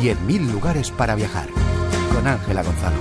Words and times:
10.000 0.00 0.50
lugares 0.50 0.90
para 0.90 1.14
viajar. 1.14 1.48
Con 2.14 2.26
Ángela 2.26 2.62
Gonzalo. 2.62 2.96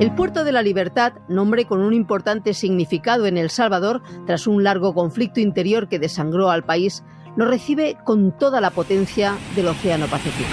El 0.00 0.12
Puerto 0.16 0.42
de 0.42 0.50
la 0.50 0.62
Libertad, 0.62 1.12
nombre 1.28 1.64
con 1.64 1.80
un 1.80 1.94
importante 1.94 2.54
significado 2.54 3.26
en 3.26 3.38
El 3.38 3.50
Salvador 3.50 4.02
tras 4.26 4.48
un 4.48 4.64
largo 4.64 4.92
conflicto 4.92 5.38
interior 5.38 5.88
que 5.88 6.00
desangró 6.00 6.50
al 6.50 6.64
país, 6.64 7.04
lo 7.36 7.46
recibe 7.46 7.96
con 8.04 8.36
toda 8.36 8.60
la 8.60 8.70
potencia 8.70 9.36
del 9.54 9.68
Océano 9.68 10.08
Pacífico. 10.08 10.50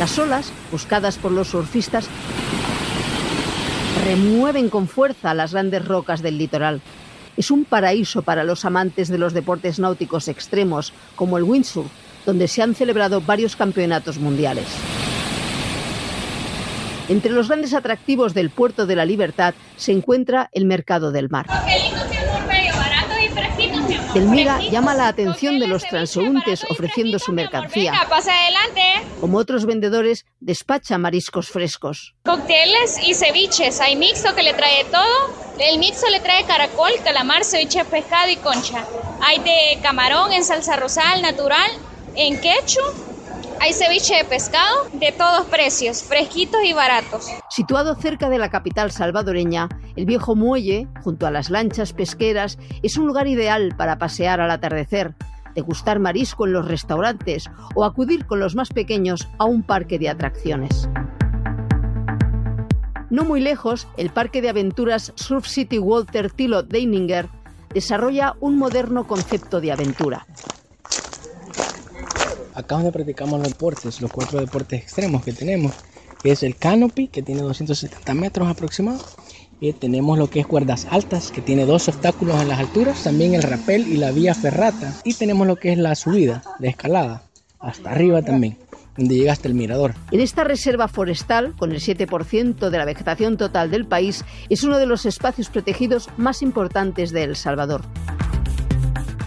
Las 0.00 0.18
olas, 0.18 0.52
buscadas 0.72 1.16
por 1.16 1.30
los 1.30 1.48
surfistas, 1.48 2.10
remueven 4.08 4.70
con 4.70 4.88
fuerza 4.88 5.34
las 5.34 5.52
grandes 5.52 5.84
rocas 5.84 6.22
del 6.22 6.38
litoral. 6.38 6.80
Es 7.36 7.50
un 7.50 7.66
paraíso 7.66 8.22
para 8.22 8.42
los 8.42 8.64
amantes 8.64 9.08
de 9.08 9.18
los 9.18 9.34
deportes 9.34 9.78
náuticos 9.78 10.28
extremos, 10.28 10.94
como 11.14 11.36
el 11.36 11.44
windsurf, 11.44 11.90
donde 12.24 12.48
se 12.48 12.62
han 12.62 12.74
celebrado 12.74 13.20
varios 13.20 13.54
campeonatos 13.54 14.16
mundiales. 14.16 14.64
Entre 17.10 17.30
los 17.30 17.48
grandes 17.48 17.74
atractivos 17.74 18.32
del 18.32 18.48
Puerto 18.48 18.86
de 18.86 18.96
la 18.96 19.04
Libertad 19.04 19.52
se 19.76 19.92
encuentra 19.92 20.48
el 20.52 20.64
Mercado 20.64 21.12
del 21.12 21.28
Mar. 21.28 21.44
Delmira 24.18 24.58
llama 24.58 24.96
la 24.96 25.06
atención 25.06 25.60
de 25.60 25.68
los 25.68 25.84
transeúntes 25.84 26.66
ofreciendo 26.70 27.20
su 27.20 27.30
mercancía. 27.30 27.92
Pasa 28.08 28.32
adelante. 28.32 28.82
Como 29.20 29.38
otros 29.38 29.64
vendedores, 29.64 30.26
despacha 30.40 30.98
mariscos 30.98 31.50
frescos. 31.50 32.16
Cócteles 32.24 32.98
y 33.06 33.14
ceviches. 33.14 33.80
Hay 33.80 33.94
mixto 33.94 34.34
que 34.34 34.42
le 34.42 34.54
trae 34.54 34.84
todo. 34.86 35.06
El 35.60 35.78
mixto 35.78 36.08
le 36.10 36.18
trae 36.18 36.42
caracol, 36.46 36.90
calamar, 37.04 37.44
ceviche, 37.44 37.84
pescado 37.84 38.28
y 38.28 38.36
concha. 38.36 38.84
Hay 39.20 39.38
de 39.38 39.78
camarón 39.82 40.32
en 40.32 40.42
salsa 40.42 40.74
rosal 40.74 41.22
natural, 41.22 41.70
en 42.16 42.40
quechu 42.40 42.80
hay 43.60 43.72
ceviche 43.72 44.16
de 44.16 44.24
pescado 44.24 44.88
de 44.92 45.12
todos 45.12 45.46
precios, 45.46 46.02
fresquitos 46.02 46.60
y 46.64 46.72
baratos. 46.72 47.28
Situado 47.50 47.94
cerca 47.94 48.28
de 48.28 48.38
la 48.38 48.50
capital 48.50 48.90
salvadoreña, 48.90 49.68
el 49.96 50.06
viejo 50.06 50.36
muelle, 50.36 50.86
junto 51.02 51.26
a 51.26 51.30
las 51.30 51.50
lanchas 51.50 51.92
pesqueras, 51.92 52.58
es 52.82 52.96
un 52.96 53.06
lugar 53.06 53.26
ideal 53.26 53.74
para 53.76 53.98
pasear 53.98 54.40
al 54.40 54.50
atardecer, 54.50 55.14
degustar 55.54 55.98
marisco 55.98 56.46
en 56.46 56.52
los 56.52 56.68
restaurantes 56.68 57.50
o 57.74 57.84
acudir 57.84 58.26
con 58.26 58.40
los 58.40 58.54
más 58.54 58.70
pequeños 58.70 59.28
a 59.38 59.44
un 59.44 59.62
parque 59.62 59.98
de 59.98 60.08
atracciones. 60.08 60.88
No 63.10 63.24
muy 63.24 63.40
lejos, 63.40 63.88
el 63.96 64.10
parque 64.10 64.42
de 64.42 64.50
aventuras 64.50 65.12
Surf 65.16 65.46
City 65.46 65.78
Walter 65.78 66.30
Tilo 66.30 66.62
Deininger 66.62 67.26
desarrolla 67.72 68.34
un 68.40 68.56
moderno 68.56 69.06
concepto 69.06 69.60
de 69.60 69.72
aventura. 69.72 70.26
Acá 72.58 72.74
donde 72.74 72.90
practicamos 72.90 73.38
los 73.38 73.50
deportes, 73.50 74.00
los 74.00 74.10
cuatro 74.10 74.40
deportes 74.40 74.82
extremos 74.82 75.22
que 75.24 75.32
tenemos, 75.32 75.72
que 76.20 76.32
es 76.32 76.42
el 76.42 76.56
canopy, 76.56 77.06
que 77.06 77.22
tiene 77.22 77.42
270 77.42 78.14
metros 78.14 78.48
aproximados. 78.48 79.14
Y 79.60 79.72
tenemos 79.74 80.18
lo 80.18 80.28
que 80.28 80.40
es 80.40 80.46
cuerdas 80.48 80.88
altas, 80.90 81.30
que 81.30 81.40
tiene 81.40 81.66
dos 81.66 81.86
obstáculos 81.86 82.42
en 82.42 82.48
las 82.48 82.58
alturas, 82.58 83.04
también 83.04 83.34
el 83.34 83.44
rapel 83.44 83.86
y 83.86 83.96
la 83.96 84.10
vía 84.10 84.34
ferrata. 84.34 84.92
Y 85.04 85.14
tenemos 85.14 85.46
lo 85.46 85.54
que 85.54 85.70
es 85.70 85.78
la 85.78 85.94
subida, 85.94 86.42
de 86.58 86.66
escalada, 86.66 87.22
hasta 87.60 87.92
arriba 87.92 88.22
también, 88.22 88.58
donde 88.96 89.14
llega 89.14 89.34
hasta 89.34 89.46
el 89.46 89.54
mirador. 89.54 89.94
En 90.10 90.18
esta 90.18 90.42
reserva 90.42 90.88
forestal, 90.88 91.54
con 91.56 91.70
el 91.70 91.78
7% 91.78 92.70
de 92.70 92.78
la 92.78 92.84
vegetación 92.84 93.36
total 93.36 93.70
del 93.70 93.86
país, 93.86 94.24
es 94.48 94.64
uno 94.64 94.78
de 94.78 94.86
los 94.86 95.06
espacios 95.06 95.48
protegidos 95.48 96.10
más 96.16 96.42
importantes 96.42 97.12
de 97.12 97.22
El 97.22 97.36
Salvador. 97.36 97.82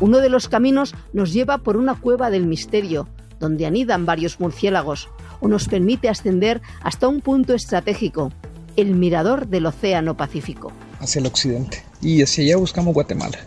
Uno 0.01 0.17
de 0.17 0.29
los 0.29 0.49
caminos 0.49 0.95
nos 1.13 1.31
lleva 1.31 1.59
por 1.59 1.77
una 1.77 1.93
cueva 1.93 2.31
del 2.31 2.47
misterio, 2.47 3.07
donde 3.41 3.65
anidan 3.65 4.05
varios 4.05 4.39
murciélagos, 4.39 5.09
o 5.41 5.49
nos 5.49 5.67
permite 5.67 6.07
ascender 6.07 6.61
hasta 6.81 7.09
un 7.09 7.19
punto 7.19 7.53
estratégico, 7.53 8.31
el 8.77 8.95
mirador 8.95 9.47
del 9.47 9.65
Océano 9.65 10.15
Pacífico. 10.15 10.71
Hacia 10.99 11.19
el 11.19 11.25
occidente. 11.25 11.83
Y 12.01 12.21
hacia 12.21 12.45
allá 12.45 12.57
buscamos 12.57 12.93
Guatemala. 12.93 13.39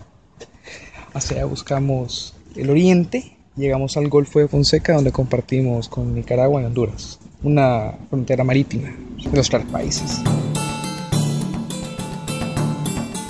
Hacia 1.14 1.38
allá 1.38 1.46
buscamos 1.46 2.34
el 2.56 2.68
oriente. 2.68 3.36
Llegamos 3.56 3.96
al 3.96 4.08
Golfo 4.08 4.40
de 4.40 4.48
Fonseca, 4.48 4.94
donde 4.94 5.12
compartimos 5.12 5.88
con 5.88 6.14
Nicaragua 6.14 6.60
y 6.60 6.64
Honduras. 6.64 7.20
Una 7.42 7.94
frontera 8.10 8.42
marítima 8.42 8.94
de 9.30 9.36
los 9.36 9.48
tres 9.48 9.64
países. 9.66 10.20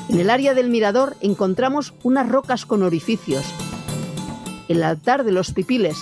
En 0.08 0.20
el 0.20 0.30
área 0.30 0.54
del 0.54 0.70
mirador 0.70 1.16
encontramos 1.20 1.92
unas 2.02 2.28
rocas 2.28 2.64
con 2.64 2.82
orificios. 2.82 3.44
El 4.68 4.82
altar 4.82 5.24
de 5.24 5.32
los 5.32 5.52
pipiles, 5.52 5.96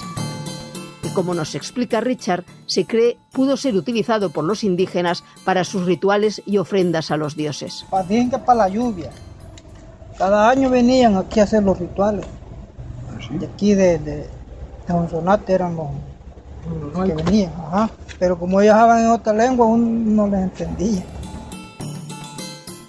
como 1.13 1.35
nos 1.35 1.55
explica 1.55 2.01
Richard, 2.01 2.45
se 2.67 2.87
cree 2.87 3.19
pudo 3.33 3.57
ser 3.57 3.77
utilizado 3.77 4.31
por 4.31 4.45
los 4.45 4.65
indígenas 4.65 5.25
para 5.45 5.65
sus 5.65 5.85
rituales 5.87 6.43
y 6.47 6.59
ofrendas 6.59 7.11
a 7.11 7.17
los 7.17 7.37
dioses. 7.37 7.85
Que 8.09 8.39
para 8.39 8.55
la 8.55 8.69
lluvia. 8.69 9.11
Cada 10.19 10.49
año 10.49 10.71
venían 10.71 11.17
aquí 11.17 11.41
a 11.41 11.45
hacer 11.45 11.63
los 11.63 11.79
rituales. 11.79 12.27
De 13.31 13.47
aquí 13.47 13.75
de, 13.75 13.99
de, 13.99 14.17
de 14.17 15.53
eran 15.55 15.77
los, 15.77 17.07
que 17.07 17.15
venían. 17.15 17.53
Pero 18.19 18.39
como 18.39 18.61
ellos 18.61 18.75
hablan 18.75 19.05
en 19.05 19.11
otra 19.11 19.33
lengua, 19.33 19.67
uno 19.67 20.27
no 20.27 20.27
les 20.29 20.43
entendía. 20.43 21.05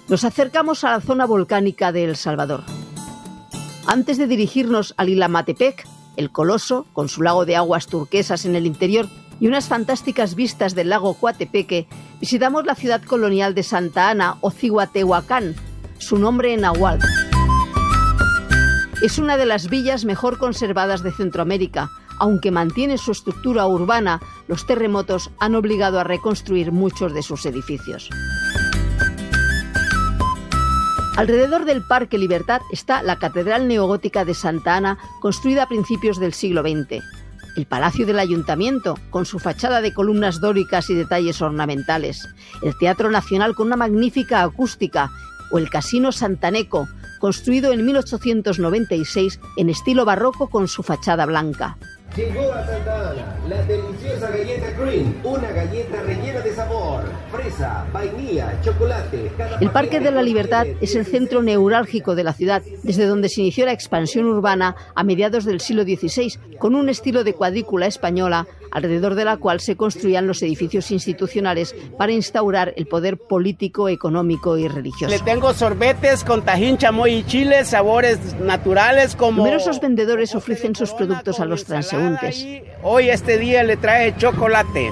Nos 0.08 0.24
acercamos 0.24 0.84
a 0.84 0.90
la 0.90 1.00
zona 1.00 1.24
volcánica 1.24 1.90
de 1.90 2.04
El 2.04 2.16
Salvador. 2.16 2.62
Antes 3.86 4.18
de 4.18 4.26
dirigirnos 4.26 4.94
al 4.96 5.08
Ilamatepec, 5.08 5.86
el 6.16 6.30
Coloso, 6.30 6.86
con 6.92 7.08
su 7.08 7.22
lago 7.22 7.44
de 7.44 7.56
aguas 7.56 7.86
turquesas 7.86 8.44
en 8.44 8.56
el 8.56 8.66
interior 8.66 9.08
y 9.40 9.46
unas 9.46 9.68
fantásticas 9.68 10.34
vistas 10.34 10.74
del 10.74 10.90
lago 10.90 11.14
Coatepeque, 11.14 11.86
visitamos 12.20 12.64
la 12.64 12.74
ciudad 12.74 13.02
colonial 13.02 13.54
de 13.54 13.62
Santa 13.62 14.10
Ana 14.10 14.36
o 14.40 14.50
Cihuatehuacán, 14.50 15.54
su 15.98 16.18
nombre 16.18 16.54
en 16.54 16.62
Nahuatl. 16.62 17.04
Es 19.02 19.18
una 19.18 19.36
de 19.36 19.44
las 19.44 19.68
villas 19.68 20.04
mejor 20.04 20.38
conservadas 20.38 21.02
de 21.02 21.12
Centroamérica. 21.12 21.90
Aunque 22.20 22.50
mantiene 22.50 22.96
su 22.96 23.12
estructura 23.12 23.66
urbana, 23.66 24.20
los 24.46 24.66
terremotos 24.66 25.30
han 25.40 25.54
obligado 25.56 25.98
a 25.98 26.04
reconstruir 26.04 26.72
muchos 26.72 27.12
de 27.12 27.22
sus 27.22 27.44
edificios. 27.44 28.08
Alrededor 31.16 31.64
del 31.64 31.86
Parque 31.86 32.18
Libertad 32.18 32.60
está 32.72 33.00
la 33.00 33.20
Catedral 33.20 33.68
Neogótica 33.68 34.24
de 34.24 34.34
Santa 34.34 34.76
Ana, 34.76 34.98
construida 35.20 35.62
a 35.62 35.68
principios 35.68 36.18
del 36.18 36.32
siglo 36.32 36.62
XX. 36.62 37.04
El 37.56 37.66
Palacio 37.66 38.04
del 38.04 38.18
Ayuntamiento, 38.18 38.98
con 39.10 39.24
su 39.24 39.38
fachada 39.38 39.80
de 39.80 39.94
columnas 39.94 40.40
dóricas 40.40 40.90
y 40.90 40.94
detalles 40.94 41.40
ornamentales. 41.40 42.28
El 42.62 42.76
Teatro 42.78 43.12
Nacional 43.12 43.54
con 43.54 43.68
una 43.68 43.76
magnífica 43.76 44.42
acústica. 44.42 45.12
O 45.52 45.58
el 45.58 45.70
Casino 45.70 46.10
Santaneco, 46.10 46.88
construido 47.20 47.72
en 47.72 47.86
1896 47.86 49.38
en 49.56 49.70
estilo 49.70 50.04
barroco 50.04 50.50
con 50.50 50.66
su 50.66 50.82
fachada 50.82 51.26
blanca. 51.26 51.78
Llegó 52.16 52.52
a 52.52 52.64
Santa 52.64 53.10
Ana 53.10 53.34
la 53.48 53.62
deliciosa 53.64 54.30
galleta 54.30 54.72
Cream, 54.76 55.14
una 55.24 55.50
galleta 55.50 56.00
rellena 56.02 56.40
de 56.40 56.54
sabor, 56.54 57.02
fresa, 57.30 57.84
vainilla, 57.92 58.58
chocolate. 58.62 59.32
El 59.60 59.70
Parque 59.70 60.00
de 60.00 60.10
la 60.10 60.22
Libertad 60.22 60.66
es 60.80 60.94
el 60.94 61.04
centro 61.04 61.42
neurálgico 61.42 62.14
de 62.14 62.24
la 62.24 62.32
ciudad, 62.32 62.62
desde 62.82 63.06
donde 63.06 63.28
se 63.28 63.40
inició 63.42 63.66
la 63.66 63.72
expansión 63.72 64.26
urbana 64.26 64.76
a 64.94 65.02
mediados 65.02 65.44
del 65.44 65.60
siglo 65.60 65.82
XVI, 65.82 66.56
con 66.58 66.74
un 66.74 66.88
estilo 66.88 67.24
de 67.24 67.34
cuadrícula 67.34 67.86
española, 67.86 68.46
alrededor 68.70 69.14
de 69.14 69.24
la 69.24 69.36
cual 69.36 69.60
se 69.60 69.76
construían 69.76 70.26
los 70.26 70.42
edificios 70.42 70.90
institucionales 70.90 71.74
para 71.98 72.12
instaurar 72.12 72.72
el 72.76 72.86
poder 72.86 73.18
político, 73.18 73.88
económico 73.88 74.56
y 74.56 74.68
religioso. 74.68 75.14
Le 75.14 75.20
tengo 75.20 75.52
sorbetes 75.54 76.24
con 76.24 76.42
tajín, 76.44 76.78
chamoy 76.78 77.14
y 77.14 77.24
chile, 77.24 77.64
sabores 77.64 78.34
naturales 78.40 79.16
como... 79.16 79.38
Numerosos 79.38 79.80
vendedores 79.80 80.34
ofrecen 80.34 80.74
sus 80.74 80.92
productos 80.92 81.40
a 81.40 81.44
los 81.44 81.64
transeúntes 81.64 82.46
Hoy 82.82 83.08
este 83.08 83.38
día 83.38 83.62
le 83.62 83.76
trae 83.76 84.16
chocolate. 84.16 84.90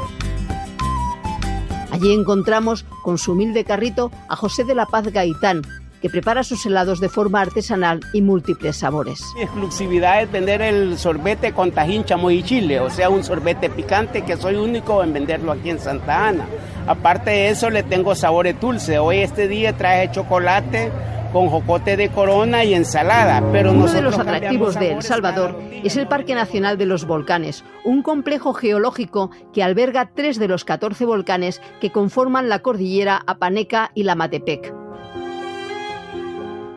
Allí 1.91 2.12
encontramos 2.12 2.85
con 3.02 3.19
su 3.19 3.32
humilde 3.32 3.64
carrito 3.64 4.11
a 4.29 4.37
José 4.37 4.64
de 4.64 4.75
la 4.75 4.87
Paz 4.87 5.08
Gaitán, 5.08 5.62
que 6.02 6.10
prepara 6.10 6.43
sus 6.43 6.66
helados 6.66 7.00
de 7.00 7.08
forma 7.08 7.40
artesanal 7.40 8.00
y 8.12 8.20
múltiples 8.20 8.76
sabores. 8.76 9.22
Mi 9.37 9.43
exclusividad 9.43 10.20
es 10.20 10.31
vender 10.31 10.60
el 10.60 10.99
sorbete 10.99 11.52
con 11.52 11.70
tajín, 11.70 12.04
chamoy 12.04 12.38
y 12.38 12.43
chile, 12.43 12.81
o 12.81 12.90
sea, 12.90 13.08
un 13.08 13.22
sorbete 13.22 13.70
picante 13.70 14.22
que 14.22 14.37
soy 14.37 14.56
único 14.56 15.02
en 15.04 15.12
venderlo 15.12 15.52
aquí 15.52 15.70
en 15.70 15.78
Santa 15.78 16.26
Ana. 16.26 16.46
Aparte 16.88 17.31
de 17.31 17.49
eso, 17.50 17.70
le 17.70 17.84
tengo 17.84 18.16
sabores 18.16 18.60
dulces. 18.60 18.99
Hoy 18.99 19.19
este 19.19 19.46
día 19.46 19.76
traje 19.76 20.10
chocolate, 20.10 20.90
con 21.32 21.49
jocote 21.49 21.96
de 21.96 22.10
corona 22.10 22.64
y 22.64 22.75
ensalada. 22.75 23.43
Pero 23.52 23.70
Uno 23.70 23.87
de 23.87 24.02
los 24.02 24.19
atractivos 24.19 24.78
de 24.78 24.93
El 24.93 25.02
Salvador 25.02 25.58
es 25.82 25.96
el 25.96 26.08
Parque 26.08 26.34
Nacional 26.34 26.76
de 26.78 26.87
los 26.87 27.06
Volcanes, 27.06 27.64
un 27.84 28.02
complejo 28.02 28.52
geológico 28.52 29.31
que 29.52 29.62
alberga 29.62 30.10
tres 30.14 30.38
de 30.38 30.49
los 30.49 30.64
14 30.64 31.04
volcanes 31.04 31.62
que 31.81 31.90
conforman 31.90 32.49
la 32.49 32.58
cordillera 32.58 33.22
Apaneca 33.26 33.93
y 33.94 34.02
la 34.02 34.14
Matepec. 34.14 34.81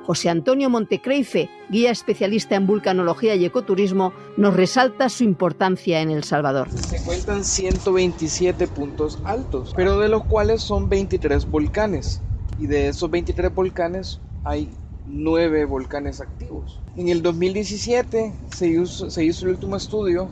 José 0.06 0.30
Antonio 0.30 0.70
Montecreife, 0.70 1.50
guía 1.70 1.90
especialista 1.90 2.56
en 2.56 2.68
vulcanología 2.68 3.34
y 3.34 3.44
ecoturismo, 3.44 4.14
nos 4.38 4.56
resalta 4.56 5.10
su 5.10 5.24
importancia 5.24 6.00
en 6.02 6.12
El 6.12 6.24
Salvador. 6.24 6.70
Se 6.72 7.04
cuentan 7.04 7.44
127 7.44 8.68
puntos 8.68 9.20
altos, 9.24 9.74
pero 9.76 10.00
de 10.00 10.10
los 10.10 10.24
cuales 10.26 10.62
son 10.62 10.90
23 10.90 11.50
volcanes. 11.50 12.22
Y 12.60 12.68
de 12.68 12.90
esos 12.90 13.10
23 13.10 13.54
volcanes 13.54 14.20
hay 14.44 14.70
9 15.08 15.66
volcanes 15.66 16.22
activos. 16.22 16.80
En 16.96 17.10
el 17.10 17.24
2017 17.24 18.32
se 18.56 18.68
hizo, 18.68 19.10
se 19.10 19.26
hizo 19.26 19.46
el 19.46 19.54
último 19.54 19.76
estudio 19.76 20.30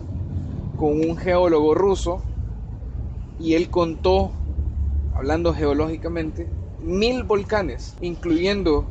con 0.77 0.99
un 0.99 1.17
geólogo 1.17 1.73
ruso 1.73 2.21
y 3.39 3.55
él 3.55 3.69
contó, 3.71 4.31
hablando 5.15 5.51
geológicamente, 5.53 6.47
mil 6.83 7.23
volcanes, 7.23 7.95
incluyendo 8.01 8.85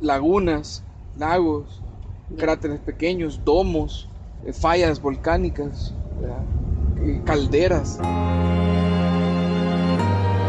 lagunas, 0.00 0.84
lagos, 1.18 1.82
cráteres 2.36 2.80
pequeños, 2.80 3.44
domos, 3.44 4.08
eh, 4.44 4.52
fallas 4.52 5.00
volcánicas, 5.00 5.94
eh, 7.02 7.20
calderas. 7.24 7.98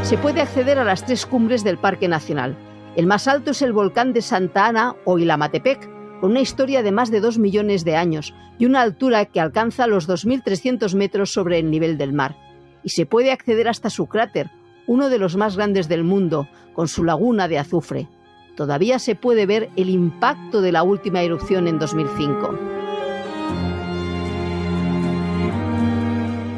Se 0.03 0.18
puede 0.18 0.42
acceder 0.42 0.80
a 0.80 0.83
las 0.83 1.06
tres 1.06 1.25
cumbres 1.25 1.63
del 1.63 1.77
Parque 1.77 2.07
Nacional. 2.07 2.57
El 2.95 3.07
más 3.07 3.27
alto 3.27 3.51
es 3.51 3.62
el 3.62 3.74
volcán 3.74 4.13
de 4.13 4.21
Santa 4.21 4.68
Ana 4.68 4.95
o 5.06 5.19
Ilamatepec, 5.19 5.89
con 6.19 6.31
una 6.31 6.42
historia 6.42 6.83
de 6.83 6.92
más 6.92 7.09
de 7.09 7.19
dos 7.19 7.38
millones 7.38 7.83
de 7.83 7.95
años 7.95 8.33
y 8.59 8.65
una 8.65 8.81
altura 8.81 9.25
que 9.25 9.39
alcanza 9.39 9.88
los 9.88 10.07
2.300 10.07 10.94
metros 10.95 11.31
sobre 11.31 11.59
el 11.59 11.71
nivel 11.71 11.97
del 11.97 12.13
mar. 12.13 12.36
Y 12.83 12.89
se 12.89 13.06
puede 13.06 13.31
acceder 13.31 13.68
hasta 13.68 13.89
su 13.89 14.07
cráter, 14.07 14.51
uno 14.88 15.09
de 15.09 15.19
los 15.19 15.36
más 15.36 15.56
grandes 15.56 15.88
del 15.88 16.04
mundo, 16.04 16.47
con 16.74 16.88
su 16.88 17.04
laguna 17.04 17.47
de 17.47 17.59
azufre 17.59 18.07
todavía 18.56 19.00
se 19.00 19.15
puede 19.15 19.45
ver 19.45 19.69
el 19.75 19.89
impacto 19.89 20.62
de 20.62 20.71
la 20.71 20.83
última 20.83 21.21
erupción 21.21 21.68
en 21.68 21.80
2005. 21.80 22.57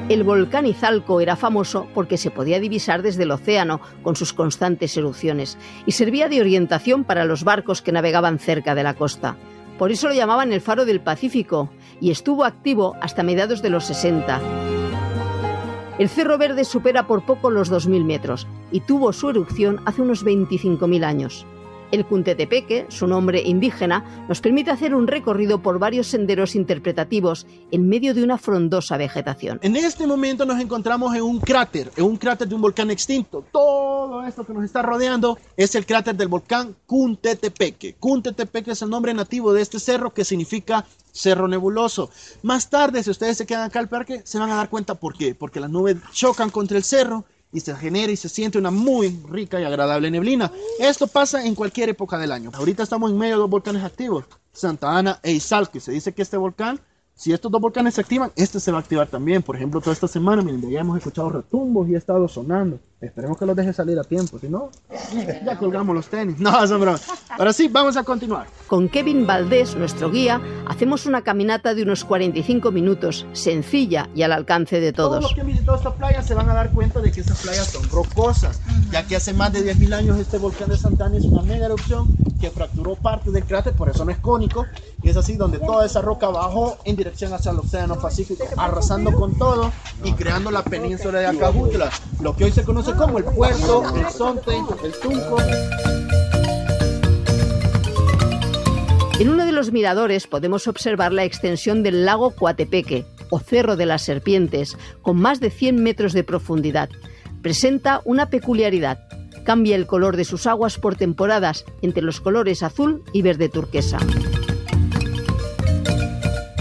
El 0.09 0.23
volcán 0.23 0.65
Izalco 0.65 1.21
era 1.21 1.37
famoso 1.37 1.87
porque 1.93 2.17
se 2.17 2.29
podía 2.29 2.59
divisar 2.59 3.01
desde 3.01 3.23
el 3.23 3.31
océano 3.31 3.79
con 4.03 4.15
sus 4.15 4.33
constantes 4.33 4.95
erupciones 4.97 5.57
y 5.85 5.93
servía 5.93 6.27
de 6.27 6.41
orientación 6.41 7.03
para 7.03 7.25
los 7.25 7.43
barcos 7.43 7.81
que 7.81 7.93
navegaban 7.93 8.37
cerca 8.37 8.75
de 8.75 8.83
la 8.83 8.95
costa. 8.95 9.37
Por 9.79 9.91
eso 9.91 10.09
lo 10.09 10.13
llamaban 10.13 10.51
el 10.51 10.61
Faro 10.61 10.85
del 10.85 10.99
Pacífico 10.99 11.69
y 12.01 12.11
estuvo 12.11 12.43
activo 12.43 12.95
hasta 13.01 13.23
mediados 13.23 13.61
de 13.61 13.69
los 13.69 13.85
60. 13.85 14.41
El 15.99 16.09
Cerro 16.09 16.37
Verde 16.37 16.65
supera 16.65 17.07
por 17.07 17.25
poco 17.25 17.49
los 17.49 17.71
2.000 17.71 18.03
metros 18.03 18.47
y 18.71 18.81
tuvo 18.81 19.13
su 19.13 19.29
erupción 19.29 19.79
hace 19.85 20.01
unos 20.01 20.25
25.000 20.25 21.03
años. 21.05 21.45
El 21.93 22.07
Cuntetepeque, 22.07 22.87
su 22.89 23.05
nombre 23.05 23.43
indígena, 23.45 24.25
nos 24.27 24.41
permite 24.41 24.71
hacer 24.71 24.95
un 24.95 25.05
recorrido 25.05 25.61
por 25.61 25.77
varios 25.77 26.07
senderos 26.07 26.55
interpretativos 26.55 27.45
en 27.69 27.87
medio 27.87 28.15
de 28.15 28.23
una 28.23 28.39
frondosa 28.39 28.97
vegetación. 28.97 29.59
En 29.61 29.75
este 29.75 30.07
momento 30.07 30.43
nos 30.43 30.59
encontramos 30.59 31.13
en 31.15 31.21
un 31.21 31.39
cráter, 31.39 31.91
en 31.95 32.05
un 32.05 32.17
cráter 32.17 32.47
de 32.47 32.55
un 32.55 32.61
volcán 32.61 32.89
extinto. 32.89 33.45
Todo 33.51 34.23
esto 34.25 34.43
que 34.43 34.53
nos 34.53 34.63
está 34.63 34.81
rodeando 34.81 35.37
es 35.55 35.75
el 35.75 35.85
cráter 35.85 36.15
del 36.15 36.29
volcán 36.29 36.75
Cuntetepeque. 36.87 37.93
Cuntetepeque 37.99 38.71
es 38.71 38.81
el 38.81 38.89
nombre 38.89 39.13
nativo 39.13 39.53
de 39.53 39.61
este 39.61 39.79
cerro 39.79 40.15
que 40.15 40.25
significa 40.25 40.85
cerro 41.11 41.47
nebuloso. 41.47 42.09
Más 42.41 42.71
tarde, 42.71 43.03
si 43.03 43.11
ustedes 43.11 43.37
se 43.37 43.45
quedan 43.45 43.65
acá 43.65 43.77
al 43.77 43.87
parque, 43.87 44.21
se 44.23 44.39
van 44.39 44.49
a 44.49 44.55
dar 44.55 44.69
cuenta 44.69 44.95
por 44.95 45.15
qué. 45.15 45.35
Porque 45.35 45.59
las 45.59 45.69
nubes 45.69 45.97
chocan 46.11 46.49
contra 46.49 46.75
el 46.75 46.83
cerro 46.83 47.23
y 47.53 47.59
se 47.59 47.75
genera 47.75 48.11
y 48.11 48.17
se 48.17 48.27
siente 48.27 48.57
una 48.57 48.71
muy 48.71 49.09
rica 49.29 49.61
y 49.61 49.63
agradable 49.63 50.11
neblina. 50.11 50.51
Esto 50.79 51.07
pasa 51.07 51.45
en 51.45 51.55
cualquier 51.55 51.89
época 51.89 52.17
del 52.17 52.31
año. 52.31 52.49
Ahorita 52.53 52.83
estamos 52.83 53.11
en 53.11 53.17
medio 53.17 53.35
de 53.35 53.41
dos 53.41 53.49
volcanes 53.49 53.83
activos, 53.83 54.25
Santa 54.51 54.97
Ana 54.97 55.19
e 55.23 55.31
Izal, 55.31 55.69
que 55.69 55.79
se 55.79 55.91
dice 55.91 56.13
que 56.13 56.23
este 56.23 56.35
volcán 56.35 56.81
si 57.15 57.31
estos 57.31 57.51
dos 57.51 57.61
volcanes 57.61 57.93
se 57.93 58.01
activan, 58.01 58.31
este 58.35 58.59
se 58.59 58.71
va 58.71 58.79
a 58.79 58.81
activar 58.81 59.07
también. 59.07 59.43
Por 59.43 59.55
ejemplo, 59.55 59.79
toda 59.79 59.93
esta 59.93 60.07
semana, 60.07 60.41
miren, 60.41 60.69
ya 60.69 60.81
hemos 60.81 60.97
escuchado 60.97 61.29
retumbos 61.29 61.87
y 61.87 61.95
ha 61.95 61.97
estado 61.97 62.27
sonando. 62.27 62.79
Esperemos 63.03 63.37
que 63.37 63.45
los 63.45 63.53
deje 63.53 63.73
salir 63.73 63.99
a 63.99 64.03
tiempo, 64.05 64.39
si 64.39 64.47
no, 64.47 64.69
ya 65.45 65.57
colgamos 65.57 65.93
los 65.93 66.07
tenis. 66.07 66.39
No, 66.39 66.65
son 66.65 66.79
bromas. 66.79 67.05
Ahora 67.29 67.51
sí, 67.51 67.67
vamos 67.67 67.97
a 67.97 68.03
continuar. 68.03 68.47
Con 68.67 68.87
Kevin 68.87 69.27
Valdés, 69.27 69.75
nuestro 69.75 70.09
guía, 70.09 70.39
hacemos 70.67 71.05
una 71.05 71.21
caminata 71.21 71.75
de 71.75 71.83
unos 71.83 72.05
45 72.05 72.71
minutos, 72.71 73.25
sencilla 73.33 74.09
y 74.15 74.21
al 74.21 74.31
alcance 74.31 74.79
de 74.79 74.93
todos. 74.93 75.19
Todos 75.19 75.23
los 75.23 75.33
que 75.33 75.41
han 75.41 75.47
visitado 75.47 75.77
esta 75.77 75.93
playa 75.93 76.21
se 76.21 76.33
van 76.33 76.49
a 76.49 76.53
dar 76.53 76.71
cuenta 76.71 77.01
de 77.01 77.11
que 77.11 77.19
estas 77.19 77.41
playas 77.41 77.67
son 77.67 77.89
rocosas, 77.89 78.61
ya 78.89 79.05
que 79.05 79.17
hace 79.17 79.33
más 79.33 79.51
de 79.51 79.73
10.000 79.73 79.93
años 79.93 80.17
este 80.17 80.37
volcán 80.37 80.69
de 80.69 80.77
Santana 80.77 81.17
es 81.17 81.25
una 81.25 81.41
mega 81.41 81.65
erupción 81.65 82.07
que 82.39 82.51
fracturó 82.51 82.95
parte 82.95 83.31
del 83.31 83.43
cráter, 83.43 83.73
por 83.73 83.89
eso 83.89 84.05
no 84.05 84.11
es 84.11 84.17
cónico, 84.17 84.65
y 85.01 85.09
es 85.09 85.17
así 85.17 85.35
donde 85.35 85.59
toda 85.59 85.85
esa 85.85 86.01
roca 86.01 86.27
bajó 86.27 86.77
en 86.83 86.95
dirección 86.95 87.33
hacia 87.33 87.51
el 87.51 87.59
Océano 87.59 87.95
Pacífico, 87.95 88.45
arrasando 88.57 89.11
con 89.13 89.37
todo 89.37 89.71
y 90.03 90.13
creando 90.13 90.51
la 90.51 90.63
península 90.63 91.19
de 91.19 91.27
Acajutla, 91.27 91.89
lo 92.21 92.35
que 92.35 92.45
hoy 92.45 92.51
se 92.51 92.63
conoce 92.63 92.92
como 92.97 93.17
el 93.17 93.23
puerto, 93.23 93.83
el 93.95 94.09
Sonte, 94.09 94.51
el 94.83 94.91
Tunco. 94.99 95.37
En 99.19 99.29
uno 99.29 99.45
de 99.45 99.51
los 99.51 99.71
miradores 99.71 100.27
podemos 100.27 100.67
observar 100.67 101.13
la 101.13 101.23
extensión 101.23 101.83
del 101.83 102.05
lago 102.05 102.31
Coatepeque, 102.31 103.05
o 103.29 103.39
Cerro 103.39 103.75
de 103.75 103.85
las 103.85 104.01
Serpientes, 104.01 104.77
con 105.01 105.17
más 105.17 105.39
de 105.39 105.49
100 105.49 105.81
metros 105.81 106.13
de 106.13 106.23
profundidad. 106.23 106.89
Presenta 107.41 108.01
una 108.05 108.29
peculiaridad. 108.29 108.99
Cambia 109.43 109.75
el 109.75 109.87
color 109.87 110.17
de 110.17 110.25
sus 110.25 110.47
aguas 110.47 110.77
por 110.77 110.95
temporadas 110.95 111.65
entre 111.81 112.03
los 112.03 112.21
colores 112.21 112.63
azul 112.63 113.03
y 113.11 113.21
verde 113.21 113.49
turquesa. 113.49 113.97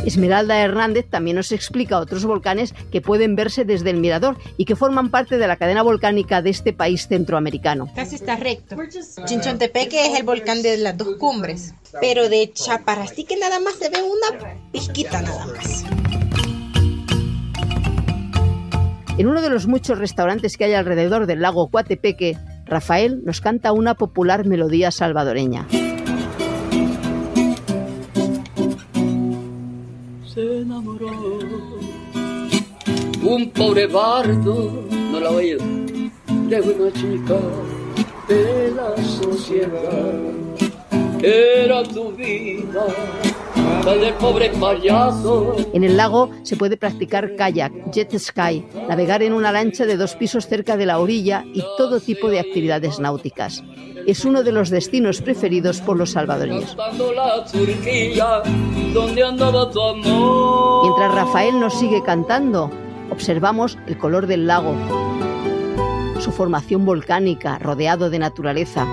Esmeralda 0.04 0.58
Hernández 0.58 1.06
también 1.08 1.37
nos 1.37 1.52
explica 1.52 1.99
otros 1.99 2.25
volcanes 2.25 2.75
que 2.90 3.00
pueden 3.00 3.37
verse 3.37 3.64
desde 3.64 3.90
el 3.90 3.99
mirador 3.99 4.37
y 4.56 4.64
que 4.64 4.76
forman 4.76 5.10
parte 5.10 5.38
de 5.38 5.46
la 5.46 5.56
cadena 5.56 5.82
volcánica 5.82 6.43
de 6.43 6.50
este 6.50 6.72
país 6.72 7.06
centroamericano. 7.06 7.88
Casi 7.94 8.16
está 8.16 8.37
recto. 8.37 8.76
Chinchontepeque 9.25 10.06
es 10.06 10.19
el 10.19 10.25
volcán 10.25 10.62
de 10.62 10.76
las 10.78 10.96
dos 10.96 11.16
cumbres, 11.16 11.75
pero 12.00 12.28
de 12.28 12.52
Chaparrastique 12.52 13.37
nada 13.37 13.60
más 13.60 13.75
se 13.75 13.90
ve 13.90 13.99
una 14.02 14.56
pizquita 14.72 15.22
nada 15.22 15.46
más. 15.46 15.84
En 19.19 19.26
uno 19.28 19.43
de 19.43 19.50
los 19.50 19.66
muchos 19.66 19.99
restaurantes 19.99 20.56
que 20.56 20.64
hay 20.64 20.75
alrededor 20.75 21.26
del 21.26 21.43
lago 21.43 21.69
Coatepeque, 21.70 22.38
Rafael 22.64 23.23
nos 23.25 23.40
canta 23.40 23.73
una 23.73 23.94
popular 23.94 24.47
melodía 24.47 24.90
salvadoreña. 24.90 25.68
Se 30.34 30.60
enamoró. 30.60 31.10
Un 33.22 33.50
pobre 33.50 33.86
bardo, 33.86 34.86
no 35.10 35.20
la 35.20 35.30
oído, 35.30 35.64
de 36.48 36.60
una 36.60 36.92
chica 36.92 37.38
de 38.28 38.72
la 38.74 38.96
sociedad. 39.04 40.20
Era 41.22 41.82
tu 41.82 42.12
vida. 42.12 42.86
En 45.73 45.85
el 45.85 45.97
lago 45.97 46.30
se 46.42 46.56
puede 46.56 46.76
practicar 46.76 47.35
kayak, 47.37 47.73
jet 47.90 48.16
ski, 48.18 48.64
navegar 48.88 49.23
en 49.23 49.32
una 49.32 49.52
lancha 49.52 49.87
de 49.87 49.97
dos 49.97 50.14
pisos 50.14 50.47
cerca 50.47 50.76
de 50.76 50.87
la 50.87 50.99
orilla 50.99 51.44
y 51.52 51.62
todo 51.76 52.00
tipo 52.00 52.28
de 52.28 52.40
actividades 52.40 52.99
náuticas. 53.00 53.62
Es 54.06 54.25
uno 54.25 54.42
de 54.42 54.52
los 54.52 54.71
destinos 54.71 55.21
preferidos 55.21 55.80
por 55.80 55.97
los 55.97 56.11
salvadoreños. 56.11 56.76
Mientras 60.82 61.14
Rafael 61.14 61.61
nos 61.61 61.78
sigue 61.78 62.02
cantando, 62.02 62.71
observamos 63.11 63.78
el 63.87 63.99
color 63.99 64.26
del 64.26 64.47
lago, 64.47 64.75
su 66.21 66.30
formación 66.30 66.85
volcánica 66.85 67.59
rodeado 67.59 68.11
de 68.11 68.18
naturaleza, 68.18 68.87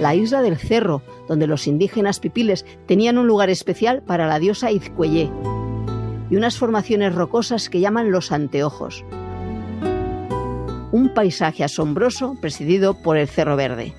la 0.00 0.14
isla 0.14 0.42
del 0.42 0.56
Cerro, 0.56 1.02
donde 1.28 1.46
los 1.46 1.66
indígenas 1.66 2.20
pipiles 2.20 2.64
tenían 2.86 3.18
un 3.18 3.26
lugar 3.26 3.50
especial 3.50 4.02
para 4.02 4.26
la 4.26 4.38
diosa 4.38 4.70
Izcuellé, 4.70 5.30
y 6.30 6.36
unas 6.36 6.58
formaciones 6.58 7.14
rocosas 7.14 7.68
que 7.68 7.80
llaman 7.80 8.10
los 8.10 8.32
anteojos 8.32 9.04
un 10.96 11.10
paisaje 11.10 11.62
asombroso 11.62 12.36
presidido 12.40 12.94
por 12.94 13.18
el 13.18 13.28
Cerro 13.28 13.54
Verde. 13.54 13.92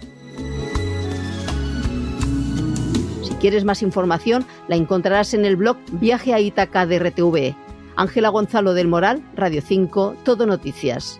Si 3.23 3.33
quieres 3.35 3.65
más 3.65 3.83
información, 3.83 4.45
la 4.67 4.75
encontrarás 4.75 5.35
en 5.35 5.45
el 5.45 5.57
blog 5.57 5.77
Viaje 5.91 6.33
a 6.33 6.39
Ítaca 6.39 6.87
de 6.87 6.97
RTV. 6.97 7.55
Ángela 7.95 8.29
Gonzalo 8.29 8.73
del 8.73 8.87
Moral, 8.87 9.21
Radio 9.35 9.61
5, 9.61 10.15
Todo 10.23 10.47
Noticias. 10.47 11.19